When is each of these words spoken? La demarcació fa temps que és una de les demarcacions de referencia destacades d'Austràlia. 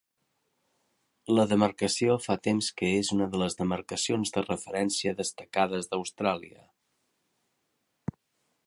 La 1.39 1.43
demarcació 1.51 2.15
fa 2.23 2.37
temps 2.47 2.69
que 2.81 2.89
és 3.01 3.11
una 3.17 3.27
de 3.35 3.43
les 3.43 3.59
demarcacions 3.61 4.35
de 4.39 4.45
referencia 4.49 5.15
destacades 5.21 5.93
d'Austràlia. 5.93 6.67